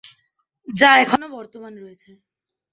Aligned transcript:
যা 0.67 0.89
এখনও 1.03 1.27
বর্তমান 1.37 1.73
রয়েছে। 1.77 2.11